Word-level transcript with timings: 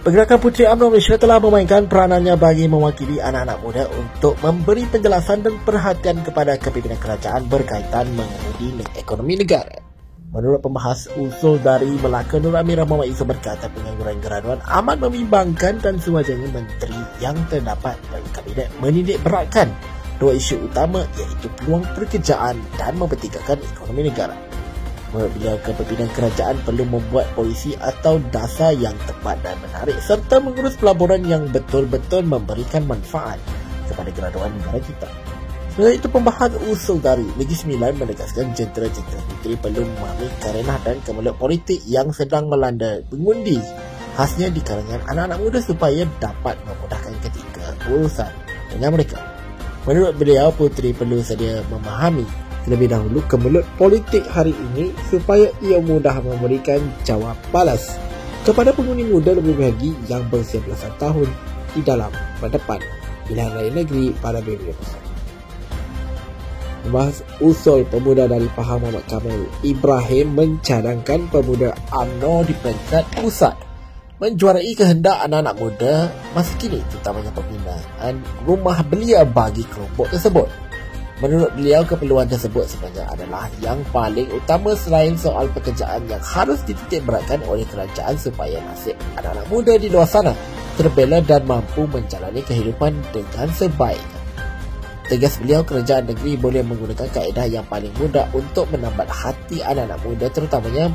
Pergerakan 0.00 0.40
Puteri 0.40 0.64
UMNO 0.64 0.96
Malaysia 0.96 1.20
telah 1.20 1.36
memainkan 1.44 1.84
peranannya 1.84 2.32
bagi 2.40 2.64
mewakili 2.72 3.20
anak-anak 3.20 3.58
muda 3.60 3.84
untuk 3.92 4.32
memberi 4.40 4.88
penjelasan 4.88 5.44
dan 5.44 5.60
perhatian 5.60 6.24
kepada 6.24 6.56
kepimpinan 6.56 6.96
kerajaan 6.96 7.44
berkaitan 7.52 8.08
mengemudi 8.16 8.80
ekonomi 8.96 9.36
negara. 9.36 9.76
Menurut 10.32 10.64
pembahas 10.64 11.04
usul 11.20 11.60
dari 11.60 12.00
Melaka 12.00 12.40
Nur 12.40 12.56
Amir 12.56 12.80
Muhammad 12.88 13.12
Isa 13.12 13.28
berkata 13.28 13.68
pengangguran 13.68 14.24
graduan 14.24 14.64
amat 14.64 15.04
membimbangkan 15.04 15.84
dan 15.84 16.00
sewajarnya 16.00 16.48
menteri 16.48 16.96
yang 17.20 17.36
terdapat 17.52 18.00
dalam 18.08 18.24
kabinet 18.32 18.72
menindik 18.80 19.20
beratkan 19.20 19.68
dua 20.16 20.32
isu 20.32 20.64
utama 20.64 21.04
iaitu 21.20 21.52
peluang 21.60 21.84
pekerjaan 21.92 22.56
dan 22.80 22.96
mempertingkatkan 22.96 23.60
ekonomi 23.76 24.08
negara. 24.08 24.49
Bila 25.10 25.58
kepimpinan 25.66 26.06
kerajaan 26.14 26.62
perlu 26.62 26.86
membuat 26.86 27.26
polisi 27.34 27.74
atau 27.74 28.22
dasar 28.30 28.78
yang 28.78 28.94
tepat 29.10 29.42
dan 29.42 29.58
menarik 29.58 29.98
serta 29.98 30.38
mengurus 30.38 30.78
pelaburan 30.78 31.26
yang 31.26 31.50
betul-betul 31.50 32.22
memberikan 32.22 32.86
manfaat 32.86 33.42
kepada 33.90 34.14
graduan 34.14 34.54
negara 34.54 34.78
kita. 34.78 35.10
Sebenarnya 35.74 35.96
itu 35.98 36.08
pembahas 36.10 36.50
usul 36.70 37.02
dari 37.02 37.26
Negeri 37.38 37.56
Sembilan 37.58 37.92
menegaskan 37.98 38.54
jentera-jentera 38.54 39.22
puteri 39.26 39.54
perlu 39.58 39.82
memahami 39.82 40.26
karenah 40.38 40.78
dan 40.86 40.96
kemelut 41.02 41.34
politik 41.38 41.82
yang 41.90 42.14
sedang 42.14 42.46
melanda 42.46 43.02
pengundi 43.10 43.58
khasnya 44.14 44.50
di 44.50 44.62
kalangan 44.62 45.02
anak-anak 45.10 45.38
muda 45.42 45.58
supaya 45.62 46.02
dapat 46.18 46.58
memudahkan 46.66 47.14
ketika 47.22 47.66
urusan 47.90 48.30
dengan 48.70 48.90
mereka. 48.94 49.18
Menurut 49.86 50.14
beliau, 50.18 50.52
puteri 50.52 50.92
perlu 50.92 51.22
sedia 51.24 51.64
memahami 51.70 52.49
terlebih 52.64 52.92
dahulu 52.92 53.20
kemelut 53.26 53.66
politik 53.80 54.24
hari 54.28 54.52
ini 54.72 54.92
supaya 55.08 55.48
ia 55.64 55.80
mudah 55.80 56.20
memberikan 56.20 56.80
jawab 57.06 57.36
balas 57.54 57.96
kepada 58.44 58.72
pengundi 58.72 59.04
muda 59.04 59.36
lebih 59.36 59.56
lagi 59.60 59.92
yang 60.08 60.24
berusia 60.32 60.60
belasan 60.64 60.92
tahun 60.96 61.28
di 61.76 61.80
dalam 61.84 62.10
berdepan 62.40 62.80
pilihan 63.28 63.52
raya 63.54 63.70
negeri 63.70 64.10
pada 64.18 64.42
2021. 64.42 65.10
Membahas 66.80 67.20
usul 67.44 67.84
pemuda 67.92 68.24
dari 68.24 68.48
Pahang 68.56 68.80
Muhammad 68.80 69.04
Kamil 69.04 69.44
Ibrahim 69.60 70.32
mencadangkan 70.32 71.28
pemuda 71.28 71.76
UMNO 71.92 72.48
di 72.48 72.56
peringkat 72.56 73.04
pusat 73.20 73.52
menjuarai 74.20 74.76
kehendak 74.76 75.16
anak-anak 75.24 75.56
muda 75.56 76.12
masa 76.36 76.52
kini 76.60 76.80
terutamanya 76.92 77.32
pembinaan 77.32 78.20
rumah 78.44 78.84
belia 78.84 79.24
bagi 79.24 79.64
kelompok 79.64 80.12
tersebut. 80.12 80.69
Menurut 81.20 81.52
beliau, 81.52 81.84
keperluan 81.84 82.24
tersebut 82.32 82.64
sebenarnya 82.64 83.04
adalah 83.12 83.44
yang 83.60 83.76
paling 83.92 84.24
utama 84.32 84.72
selain 84.72 85.20
soal 85.20 85.52
pekerjaan 85.52 86.08
yang 86.08 86.20
harus 86.24 86.64
dititik 86.64 87.04
beratkan 87.04 87.44
oleh 87.44 87.68
kerajaan 87.68 88.16
supaya 88.16 88.56
nasib 88.64 88.96
anak-anak 89.20 89.44
muda 89.52 89.76
di 89.76 89.92
luar 89.92 90.08
sana 90.08 90.32
terbela 90.80 91.20
dan 91.20 91.44
mampu 91.44 91.84
menjalani 91.84 92.40
kehidupan 92.40 92.96
dengan 93.12 93.52
sebaik. 93.52 94.00
Tegas 95.12 95.36
beliau, 95.42 95.60
kerajaan 95.60 96.08
negeri 96.08 96.40
boleh 96.40 96.64
menggunakan 96.64 97.10
kaedah 97.12 97.44
yang 97.52 97.66
paling 97.68 97.92
mudah 98.00 98.24
untuk 98.32 98.64
menambat 98.72 99.10
hati 99.12 99.60
anak-anak 99.60 100.00
muda 100.00 100.26
terutamanya 100.32 100.88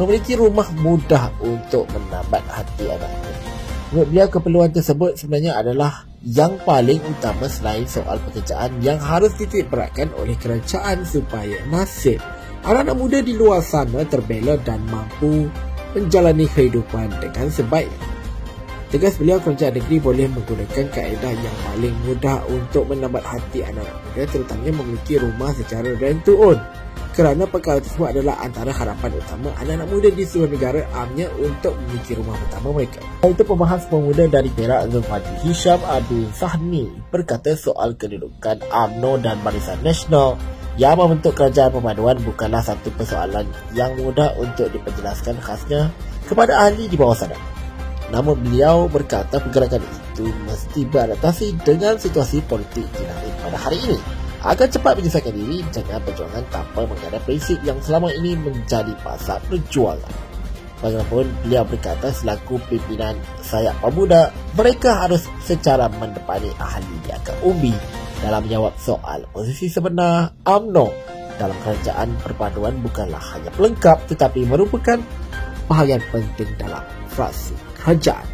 memiliki 0.00 0.40
rumah 0.40 0.72
mudah 0.80 1.28
untuk 1.44 1.84
menambat 1.92 2.40
hati 2.48 2.88
anak 2.88 3.12
muda. 3.12 3.55
Menurut 3.94 4.08
beliau, 4.10 4.26
keperluan 4.26 4.70
tersebut 4.74 5.14
sebenarnya 5.14 5.62
adalah 5.62 6.10
yang 6.26 6.58
paling 6.66 6.98
utama 7.06 7.46
selain 7.46 7.86
soal 7.86 8.18
pekerjaan 8.30 8.82
yang 8.82 8.98
harus 8.98 9.30
beratkan 9.70 10.10
oleh 10.18 10.34
kerajaan 10.34 11.06
supaya 11.06 11.62
nasib 11.70 12.18
anak-anak 12.66 12.96
muda 12.98 13.18
di 13.22 13.38
luar 13.38 13.62
sana 13.62 14.02
terbela 14.02 14.58
dan 14.66 14.82
mampu 14.90 15.46
menjalani 15.94 16.50
kehidupan 16.50 17.14
dengan 17.22 17.46
sebaik. 17.46 17.90
Tegas 18.90 19.22
beliau 19.22 19.38
kerajaan 19.38 19.78
negeri 19.78 20.02
boleh 20.02 20.26
menggunakan 20.34 20.86
kaedah 20.90 21.34
yang 21.34 21.56
paling 21.70 21.94
mudah 22.06 22.42
untuk 22.50 22.90
menambat 22.90 23.22
hati 23.22 23.62
anak-anak 23.62 23.98
muda 24.02 24.22
terutamanya 24.30 24.72
memiliki 24.82 25.14
rumah 25.22 25.50
secara 25.54 25.94
rent 25.98 26.26
to 26.26 26.34
own 26.38 26.58
kerana 27.16 27.48
perkara 27.48 27.80
tersebut 27.80 28.12
adalah 28.12 28.36
antara 28.44 28.68
harapan 28.76 29.16
utama 29.16 29.48
anak-anak 29.56 29.88
muda 29.88 30.08
di 30.12 30.28
seluruh 30.28 30.52
negara 30.52 30.84
amnya 30.92 31.32
untuk 31.40 31.72
memiliki 31.80 32.12
rumah 32.12 32.36
pertama 32.44 32.76
mereka. 32.76 33.00
Itu 33.24 33.42
pembahas 33.48 33.88
pemuda 33.88 34.28
dari 34.28 34.52
Perak 34.52 34.92
Zulfati 34.92 35.32
Hisham 35.40 35.80
Abdul 35.80 36.28
Sahni 36.36 36.92
berkata 37.08 37.56
soal 37.56 37.96
kedudukan 37.96 38.60
UMNO 38.68 39.24
dan 39.24 39.40
Barisan 39.40 39.80
Nasional 39.80 40.36
yang 40.76 41.00
membentuk 41.00 41.32
kerajaan 41.32 41.72
pemaduan 41.72 42.20
bukanlah 42.20 42.60
satu 42.60 42.92
persoalan 42.92 43.48
yang 43.72 43.96
mudah 43.96 44.36
untuk 44.36 44.68
diperjelaskan 44.68 45.40
khasnya 45.40 45.88
kepada 46.28 46.68
ahli 46.68 46.84
di 46.84 47.00
bawah 47.00 47.16
sana. 47.16 47.40
Namun 48.12 48.44
beliau 48.44 48.92
berkata 48.92 49.40
pergerakan 49.40 49.80
itu 50.12 50.28
mesti 50.44 50.84
beradaptasi 50.84 51.64
dengan 51.64 51.96
situasi 51.96 52.44
politik 52.44 52.84
dinamik 52.92 53.34
pada 53.40 53.56
hari 53.56 53.80
ini 53.88 54.15
agar 54.46 54.70
cepat 54.70 55.02
menyelesaikan 55.02 55.34
diri 55.34 55.58
dengan 55.74 55.98
perjuangan 56.06 56.44
tanpa 56.54 56.86
mengadap 56.86 57.22
prinsip 57.26 57.58
yang 57.66 57.82
selama 57.82 58.14
ini 58.14 58.38
menjadi 58.38 58.94
pasal 59.02 59.42
perjuangan. 59.50 60.14
Bagaimanapun, 60.76 61.26
beliau 61.42 61.64
berkata 61.64 62.12
selaku 62.12 62.60
pimpinan 62.68 63.16
sayap 63.42 63.74
pemuda, 63.82 64.30
mereka 64.54 65.08
harus 65.08 65.24
secara 65.42 65.88
mendepani 65.88 66.52
ahli 66.62 66.94
di 67.02 67.10
akar 67.10 67.34
umbi 67.42 67.72
dalam 68.22 68.44
menjawab 68.44 68.76
soal 68.78 69.24
posisi 69.34 69.66
sebenar 69.66 70.36
UMNO 70.46 70.86
dalam 71.36 71.56
kerajaan 71.64 72.16
perpaduan 72.20 72.76
bukanlah 72.80 73.20
hanya 73.36 73.50
pelengkap 73.56 74.04
tetapi 74.08 74.44
merupakan 74.48 75.00
bahagian 75.66 76.00
penting 76.12 76.48
dalam 76.60 76.84
fraksi 77.10 77.56
kerajaan. 77.82 78.24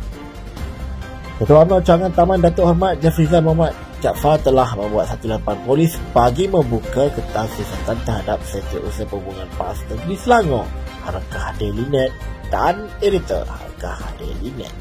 Ketua 1.38 1.62
UMNO 1.62 1.78
Cawangan 1.82 2.12
Taman 2.14 2.38
Datuk 2.42 2.68
Hormat 2.68 2.98
Jafrizal 3.00 3.42
Muhammad 3.42 3.74
Jaafar 4.02 4.42
telah 4.42 4.66
membuat 4.74 5.14
satu 5.14 5.30
laporan 5.30 5.62
polis 5.62 5.94
bagi 6.10 6.50
membuka 6.50 7.06
kertas 7.14 7.54
siasatan 7.54 8.02
terhadap 8.02 8.42
setiausaha 8.42 9.06
perhubungan 9.06 9.46
PAS 9.54 9.78
Negeri 9.86 10.18
Selangor, 10.18 10.66
Harakah 11.06 11.54
Daily 11.62 11.86
Net 11.86 12.10
dan 12.50 12.90
editor 12.98 13.46
Harakah 13.46 14.02
Daily 14.18 14.50
Net. 14.58 14.74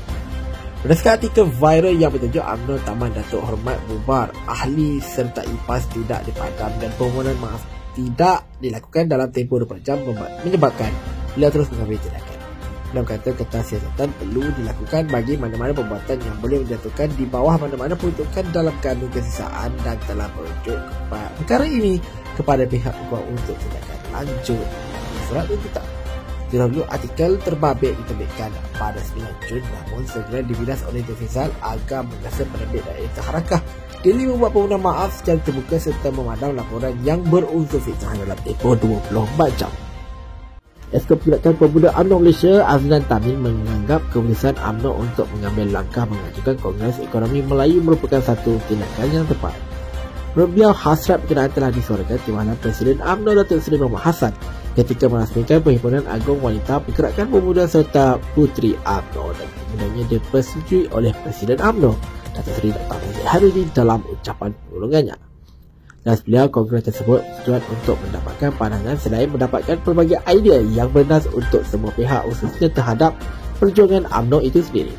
Berdasarkan 0.81 1.21
artikel 1.21 1.45
viral 1.45 1.93
yang 1.93 2.09
bertajuk 2.09 2.41
UMNO 2.41 2.75
Taman 2.81 3.13
Datuk 3.13 3.45
Hormat 3.45 3.77
Bubar, 3.85 4.33
ahli 4.49 4.97
serta 4.97 5.45
IPAS 5.45 5.93
tidak 5.93 6.25
dipadam 6.25 6.73
dan 6.81 6.89
permohonan 6.97 7.37
maaf 7.37 7.61
tidak 7.93 8.49
dilakukan 8.57 9.05
dalam 9.05 9.29
tempoh 9.29 9.61
24 9.61 9.85
jam 9.85 10.01
menyebabkan 10.41 10.89
beliau 11.37 11.51
terus 11.53 11.69
mengambil 11.69 12.01
tindakan 12.01 12.30
dalam 12.91 13.07
kata 13.07 13.33
kertas 13.35 13.71
siasatan 13.71 14.11
perlu 14.19 14.43
dilakukan 14.59 15.07
bagi 15.07 15.39
mana-mana 15.39 15.71
perbuatan 15.71 16.17
yang 16.19 16.37
boleh 16.43 16.63
menjatuhkan 16.67 17.07
di 17.15 17.25
bawah 17.25 17.55
mana-mana 17.55 17.95
peruntukan 17.95 18.45
dalam 18.51 18.75
kandung 18.83 19.11
kesisaan 19.15 19.71
dan 19.81 19.97
telah 20.05 20.27
merujuk 20.35 20.79
perkara 21.39 21.65
ini 21.65 21.97
kepada 22.35 22.63
pihak 22.67 22.93
kuat 23.07 23.23
untuk 23.31 23.55
tindakan 23.59 23.99
lanjut 24.11 24.67
surat 25.31 25.45
tuntutan. 25.47 25.87
Dahulu 26.51 26.83
artikel 26.91 27.39
terbabit 27.47 27.95
diterbitkan 27.95 28.51
pada 28.75 28.99
9 29.15 29.23
Jun 29.47 29.63
namun 29.63 30.03
segera 30.03 30.43
dibilas 30.43 30.83
oleh 30.83 30.99
Defizal 31.07 31.47
agar 31.63 32.03
menggasa 32.03 32.43
penerbit 32.43 32.83
dari 32.83 33.07
Harakah 33.23 33.63
Dili 34.01 34.25
membuat 34.25 34.57
permohonan 34.57 34.81
maaf 34.81 35.13
secara 35.13 35.37
terbuka 35.45 35.77
serta 35.77 36.09
memadam 36.09 36.57
laporan 36.57 36.97
yang 37.05 37.21
berunsur 37.21 37.77
fitnah 37.77 38.17
dalam 38.17 38.39
tempoh 38.41 38.73
24 38.73 39.61
jam. 39.61 39.69
Esko 40.91 41.15
Pergerakan 41.15 41.55
Pemuda 41.55 41.95
UMNO 41.95 42.19
Malaysia 42.19 42.67
Azlan 42.67 42.99
Tamim 43.07 43.39
menganggap 43.39 44.03
keputusan 44.11 44.59
UMNO 44.59 44.91
untuk 44.99 45.23
mengambil 45.39 45.79
langkah 45.79 46.03
mengajukan 46.03 46.59
Kongres 46.59 46.99
Ekonomi 46.99 47.39
Melayu 47.39 47.79
merupakan 47.79 48.19
satu 48.19 48.59
tindakan 48.67 49.07
yang 49.07 49.23
tepat. 49.23 49.55
Menurut 50.35 50.51
beliau, 50.51 50.71
hasrat 50.75 51.23
berkenaan 51.23 51.51
telah 51.55 51.71
disuarakan 51.71 52.19
di 52.27 52.31
mana 52.35 52.51
Presiden 52.59 52.99
UMNO 52.99 53.31
Datuk 53.39 53.63
Seri 53.63 53.79
Muhammad 53.79 54.03
Hassan 54.03 54.33
ketika 54.75 55.07
merasmikan 55.07 55.63
Perhimpunan 55.63 56.03
Agung 56.11 56.43
Wanita 56.43 56.83
Pergerakan 56.83 57.27
Pemuda 57.31 57.63
serta 57.71 58.19
Puteri 58.35 58.75
UMNO 58.75 59.25
dan 59.31 59.47
kemudiannya 59.47 60.03
dipersetujui 60.11 60.91
oleh 60.91 61.15
Presiden 61.23 61.55
UMNO 61.63 61.95
Datuk 62.35 62.51
Seri 62.59 62.75
Dr. 62.75 62.99
Nazir 62.99 63.25
Hariri 63.31 63.63
dalam 63.71 64.03
ucapan 64.11 64.51
perulungannya. 64.67 65.30
Dan 66.01 66.17
beliau 66.25 66.49
kongres 66.49 66.89
tersebut 66.89 67.21
tujuan 67.45 67.61
untuk 67.69 67.93
mendapatkan 68.01 68.49
pandangan 68.57 68.97
selain 68.97 69.29
mendapatkan 69.29 69.77
pelbagai 69.85 70.17
idea 70.25 70.57
yang 70.73 70.89
bernas 70.89 71.29
untuk 71.29 71.61
semua 71.61 71.93
pihak 71.93 72.25
khususnya 72.25 72.73
terhadap 72.73 73.13
perjuangan 73.61 74.09
UMNO 74.09 74.41
itu 74.41 74.65
sendiri. 74.65 74.93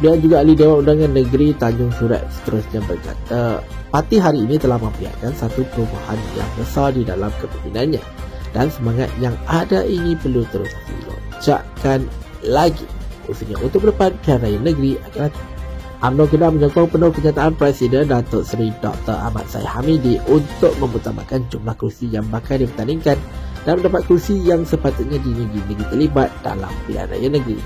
Beliau 0.00 0.16
juga 0.18 0.36
ahli 0.40 0.56
Dewan 0.56 0.80
Undangan 0.82 1.12
Negeri 1.12 1.52
Tanjung 1.54 1.92
Surat 1.94 2.24
seterusnya 2.40 2.80
berkata, 2.88 3.60
parti 3.92 4.16
hari 4.16 4.42
ini 4.42 4.56
telah 4.56 4.80
memperlihatkan 4.80 5.36
satu 5.36 5.62
perubahan 5.76 6.18
yang 6.34 6.50
besar 6.56 6.90
di 6.96 7.04
dalam 7.04 7.30
kepemimpinannya 7.38 8.02
dan 8.56 8.66
semangat 8.72 9.12
yang 9.20 9.36
ada 9.44 9.84
ini 9.84 10.16
perlu 10.16 10.42
terus 10.48 10.72
dilonjakkan 10.88 12.08
lagi. 12.42 12.88
Khususnya 13.28 13.60
untuk 13.60 13.84
berdepan 13.84 14.16
pihak 14.24 14.40
negeri 14.64 14.96
akan 15.12 15.30
UMNO 16.04 16.28
kena 16.28 16.52
menyokong 16.52 16.92
penuh 16.92 17.08
kenyataan 17.16 17.56
Presiden 17.56 18.12
Datuk 18.12 18.44
Seri 18.44 18.68
Dr. 18.84 19.16
Ahmad 19.16 19.48
Syed 19.48 19.64
Hamidi 19.64 20.20
untuk 20.28 20.76
memutamakan 20.76 21.48
jumlah 21.48 21.72
kursi 21.80 22.12
yang 22.12 22.28
bakal 22.28 22.60
dipertandingkan 22.60 23.16
dan 23.64 23.80
mendapat 23.80 24.04
kursi 24.04 24.36
yang 24.44 24.68
sepatutnya 24.68 25.16
di 25.16 25.32
negeri-negeri 25.32 25.88
terlibat 25.88 26.28
dalam 26.44 26.68
pilihan 26.84 27.08
raya 27.08 27.28
negeri. 27.32 27.56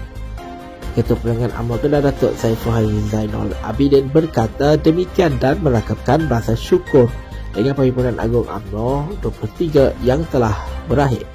Ketua 0.95 1.19
Perangan 1.19 1.51
UMNO 1.51 1.77
Kedah 1.83 1.99
Datuk 2.07 2.33
Saiful 2.39 2.79
Halim 2.79 3.03
Zainal 3.11 3.51
Abidin 3.67 4.07
berkata 4.07 4.79
demikian 4.79 5.35
dan 5.43 5.59
merakapkan 5.59 6.31
rasa 6.31 6.55
syukur 6.55 7.11
dengan 7.51 7.75
Perhimpunan 7.75 8.23
Agung 8.23 8.47
UMNO 8.47 9.19
23 9.19 9.99
yang 10.07 10.23
telah 10.31 10.55
berakhir. 10.87 11.27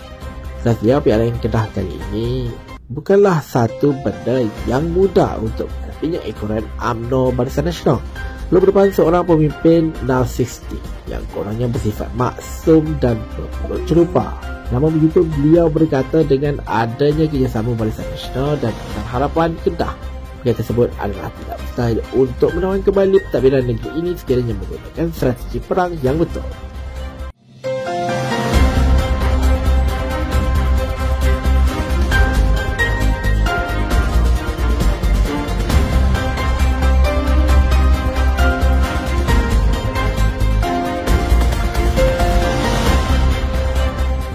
Pihak 0.64 1.04
lain 1.04 1.36
Kedah 1.44 1.68
kali 1.76 2.00
ini 2.00 2.48
bukanlah 2.88 3.44
satu 3.44 3.92
benda 3.92 4.40
yang 4.72 4.88
mudah 4.88 5.36
untuk 5.44 5.68
menghadapinya 6.04 6.20
ekoran 6.28 6.66
UMNO 6.84 7.24
Barisan 7.32 7.66
Nasional. 7.66 8.04
Belum 8.52 8.60
berdepan 8.68 8.92
seorang 8.92 9.24
pemimpin 9.24 9.82
60 10.04 11.10
yang 11.10 11.24
kurangnya 11.32 11.68
bersifat 11.72 12.12
maksum 12.20 12.84
dan 13.00 13.18
bermulut 13.34 13.82
cerupa. 13.88 14.36
Namun 14.70 15.00
begitu 15.00 15.24
beliau 15.40 15.72
berkata 15.72 16.28
dengan 16.28 16.60
adanya 16.68 17.26
kerjasama 17.26 17.74
Barisan 17.80 18.06
Nasional 18.12 18.60
dan 18.60 18.76
harapan 19.10 19.56
Kedah 19.64 19.96
Pihak 20.44 20.60
tersebut 20.60 20.92
adalah 21.00 21.32
tidak 21.40 21.56
mustahil 21.64 22.00
untuk 22.12 22.52
menawan 22.52 22.84
kembali 22.84 23.16
pentadbiran 23.32 23.64
negeri 23.64 23.90
ini 23.96 24.12
sekiranya 24.12 24.52
menggunakan 24.60 25.08
strategi 25.16 25.64
perang 25.64 25.96
yang 26.04 26.20
betul. 26.20 26.44